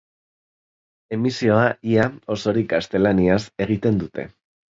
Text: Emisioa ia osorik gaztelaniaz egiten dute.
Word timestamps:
Emisioa 1.17 1.67
ia 1.91 2.07
osorik 2.37 2.71
gaztelaniaz 2.73 3.39
egiten 3.69 4.03
dute. 4.03 4.29